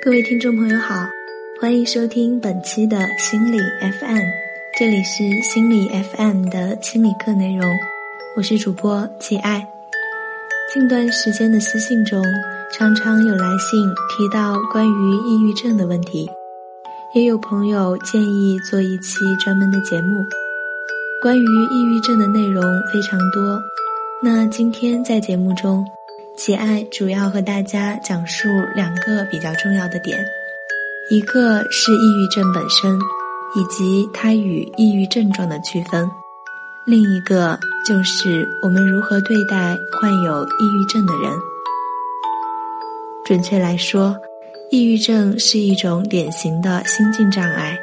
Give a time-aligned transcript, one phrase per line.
[0.00, 0.94] 各位听众朋友好，
[1.60, 4.22] 欢迎收听本期的心理 FM，
[4.78, 7.68] 这里是心理 FM 的心理课内容，
[8.36, 9.66] 我是主播齐爱。
[10.72, 12.22] 近段时间的私信中，
[12.72, 16.30] 常常有来信提到关于抑郁症的问题，
[17.12, 20.24] 也有朋友建议做一期专门的节目。
[21.20, 22.62] 关于抑郁症的内容
[22.92, 23.60] 非常多，
[24.22, 25.84] 那今天在节目中。
[26.38, 30.16] 喜爱主要和大家讲述两个比较重要的点，
[31.10, 32.96] 一个是抑郁症本身，
[33.56, 36.06] 以及它与抑郁症状的区分；
[36.86, 41.32] 另一个就是我们如何对待患有抑郁症的人。
[43.26, 44.16] 准确来说，
[44.70, 47.76] 抑郁症是一种典型的心境障碍，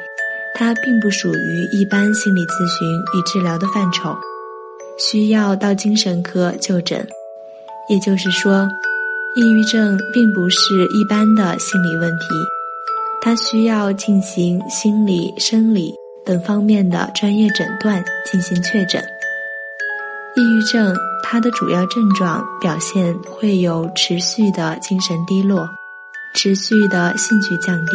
[0.54, 4.16] 它并不属于一般心理咨询与治疗的范畴，
[4.98, 7.06] 需要到精神科就诊。
[7.88, 8.68] 也就是说，
[9.34, 12.26] 抑郁症并不是一般的心理问题，
[13.20, 19.02] 它需要进行心理、生理等方面的专业诊断进行确诊。
[20.34, 25.68] 抑郁症它的主要症状表现会有持续的精神低落、
[26.34, 27.92] 持续的兴趣降低，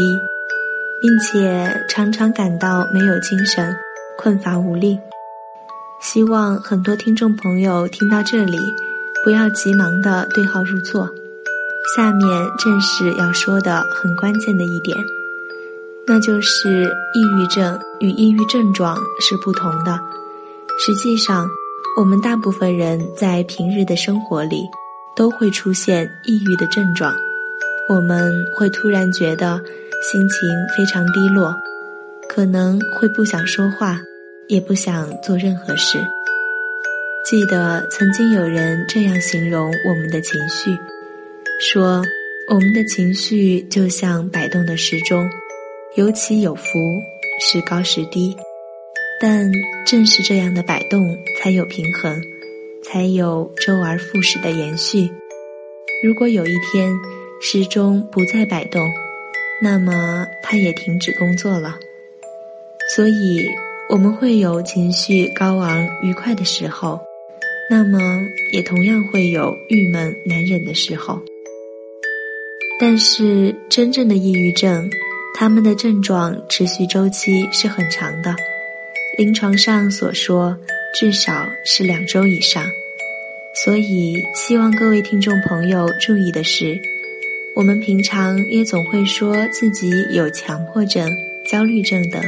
[1.01, 3.75] 并且常常感到没有精神、
[4.17, 4.97] 困乏无力。
[6.01, 8.57] 希望很多听众朋友听到这里。
[9.23, 11.07] 不要急忙的对号入座，
[11.95, 12.27] 下面
[12.57, 14.97] 正是要说的很关键的一点，
[16.07, 19.99] 那就是抑郁症与抑郁症状是不同的。
[20.79, 21.47] 实际上，
[21.97, 24.63] 我们大部分人在平日的生活里
[25.15, 27.13] 都会出现抑郁的症状，
[27.87, 29.61] 我们会突然觉得
[30.01, 31.53] 心情非常低落，
[32.27, 33.99] 可能会不想说话，
[34.47, 35.99] 也不想做任何事。
[37.23, 40.75] 记得曾经有人这样形容我们的情绪，
[41.59, 42.03] 说
[42.49, 45.29] 我们的情绪就像摆动的时钟，
[45.95, 46.63] 有起有伏，
[47.39, 48.35] 时高时低。
[49.21, 49.49] 但
[49.85, 52.19] 正是这样的摆动，才有平衡，
[52.83, 55.09] 才有周而复始的延续。
[56.03, 56.91] 如果有一天
[57.39, 58.81] 时钟不再摆动，
[59.61, 61.77] 那么它也停止工作了。
[62.95, 63.47] 所以
[63.89, 66.99] 我们会有情绪高昂、愉快的时候。
[67.73, 68.21] 那么
[68.51, 71.21] 也同样会有郁闷难忍的时候，
[72.77, 74.89] 但是真正的抑郁症，
[75.33, 78.35] 他们的症状持续周期是很长的，
[79.17, 80.57] 临床上所说
[80.93, 82.61] 至少是两周以上。
[83.63, 86.77] 所以希望各位听众朋友注意的是，
[87.55, 91.09] 我们平常也总会说自己有强迫症、
[91.49, 92.21] 焦虑症等，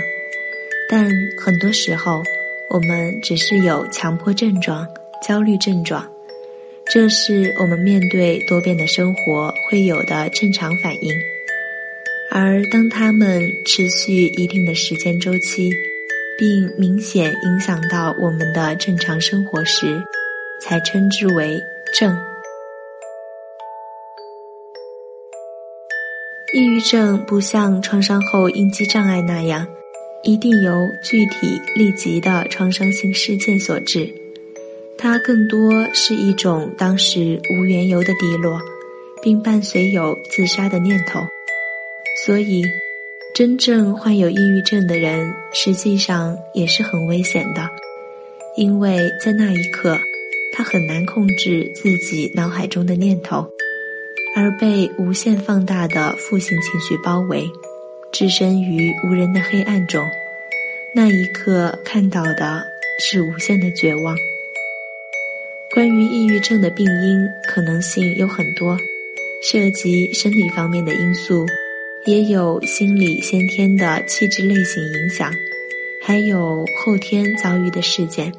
[0.89, 2.23] 但很多时候
[2.69, 4.87] 我们只是有强迫症状。
[5.25, 6.05] 焦虑症状，
[6.85, 11.13] 这是我们面对多变的生活会有的正常反应，
[12.29, 15.71] 而当他们持续一定的时间周期，
[16.37, 20.03] 并明显影响到我们的正常生活时，
[20.59, 21.57] 才称之为
[21.97, 22.13] 症。
[26.53, 29.65] 抑郁症不像创伤后应激障碍那样，
[30.23, 34.13] 一定由具体立即的创伤性事件所致。
[34.97, 38.61] 它更多是一种当时无缘由的低落，
[39.21, 41.21] 并伴随有自杀的念头。
[42.25, 42.63] 所以，
[43.33, 47.67] 真正患有抑郁症的人实际上也是很危险的，
[48.55, 49.97] 因为在那一刻，
[50.53, 53.45] 他很难控制自己脑海中的念头，
[54.35, 57.49] 而被无限放大的负性情绪包围，
[58.11, 60.05] 置身于无人的黑暗中。
[60.95, 62.63] 那一刻看到的
[62.99, 64.15] 是无限的绝望。
[65.73, 68.77] 关于抑郁症的病因可能性有很多，
[69.41, 71.47] 涉及生理方面的因素，
[72.05, 75.33] 也有心理先天的气质类型影响，
[76.03, 78.31] 还有后天遭遇的事件，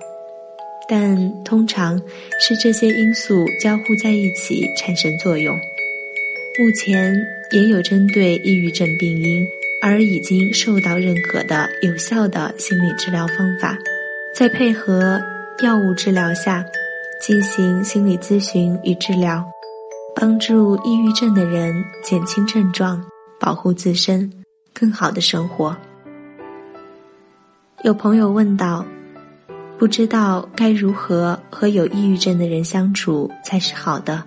[0.89, 2.01] 但通常
[2.39, 5.57] 是这些因素交互在一起产生作用。
[5.57, 7.21] 目前
[7.51, 9.45] 也有针对抑郁症病因
[9.83, 13.77] 而已经受到认可的有效的心理治疗方法，
[14.33, 15.21] 在配合
[15.65, 16.65] 药物治疗下。
[17.26, 19.42] 进行心理咨询与治疗，
[20.15, 23.03] 帮助抑郁症的人减轻症状，
[23.41, 24.30] 保护自身，
[24.74, 25.74] 更好的生活。
[27.82, 28.84] 有朋友问道
[29.80, 34.22] ：“不知道该如何和有抑郁症的人相处才是好的？”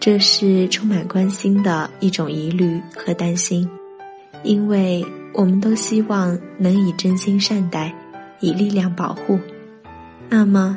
[0.00, 3.70] 这是充满关心的一种疑虑和担心，
[4.42, 7.94] 因为我们都希望能以真心善待，
[8.40, 9.38] 以力量保护。
[10.28, 10.76] 那么。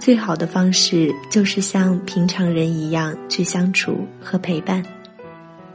[0.00, 4.82] 最好的方式就是像平常人一样去相处和陪伴。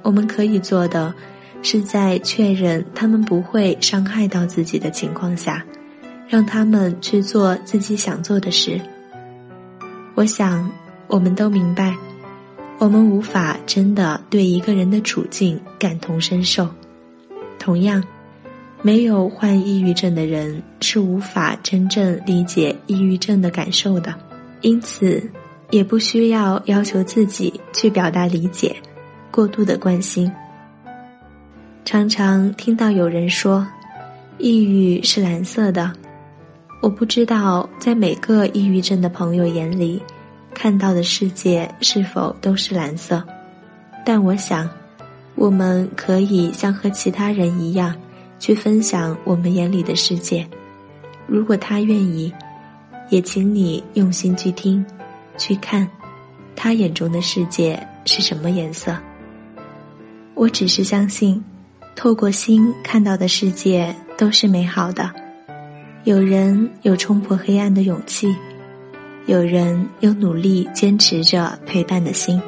[0.01, 1.13] 我们可以做的，
[1.61, 5.63] 是在确认他们不会伤害到自己的情况下，
[6.27, 8.81] 让他们去做自己想做的事。
[10.15, 10.69] 我想，
[11.07, 11.95] 我们都明白，
[12.79, 16.67] 我们无法真的对一个人的处境感同身受。
[17.59, 18.03] 同样，
[18.85, 24.13] 没有患抑郁症的人是无法真正理解抑郁症的感受的，
[24.61, 25.27] 因此，
[25.71, 28.75] 也不需要要求自己去表达理解、
[29.31, 30.31] 过度的关心。
[31.83, 33.65] 常常听到有人说，
[34.37, 35.91] 抑郁是蓝色的。
[36.79, 39.99] 我不知道在每个抑郁症的朋友眼里，
[40.53, 43.23] 看到的世界是否都是蓝色，
[44.05, 44.69] 但我想。
[45.37, 47.93] 我们可以像和其他人一样，
[48.45, 50.47] 去分享我们眼里的世界。
[51.25, 52.31] 如果他愿意，
[53.09, 54.85] 也请你用心去听、
[55.35, 55.89] 去看，
[56.55, 57.75] 他眼中的世界
[58.05, 58.95] 是什么颜色。
[60.35, 61.43] 我只是相信，
[61.95, 65.11] 透过心看到的世界都是美好的。
[66.03, 68.35] 有人有冲破黑暗的勇气，
[69.25, 72.39] 有人有努力坚持着陪伴的心。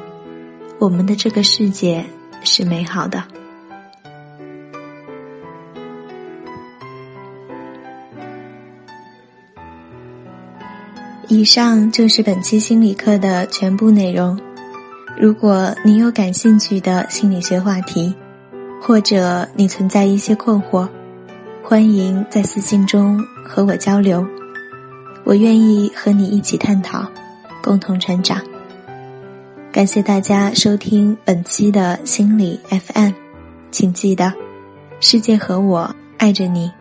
[0.78, 2.04] 我们的这个世界。
[2.44, 3.37] 是美好的。
[11.30, 14.38] 以上就是本期心理课的全部内容。
[15.14, 18.14] 如果你有感兴趣的心理学话题，
[18.80, 20.88] 或者你存在一些困惑，
[21.62, 24.26] 欢迎在私信中和我交流，
[25.22, 27.06] 我愿意和你一起探讨，
[27.62, 28.40] 共同成长。
[29.70, 33.12] 感谢大家收听本期的心理 FM，
[33.70, 34.32] 请记得，
[34.98, 36.72] 世界和我爱着你，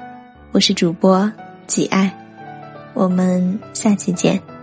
[0.54, 1.30] 我是主播
[1.68, 2.10] 几爱，
[2.98, 4.57] 我们下期见。